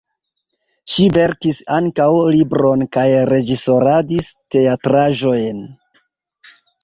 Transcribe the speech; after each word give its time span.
Ŝi 0.93 1.03
verkis 1.17 1.59
ankaŭ 1.75 2.07
libron 2.35 2.85
kaj 2.97 3.05
reĝisoradis 3.31 4.31
teatraĵojn. 4.57 5.61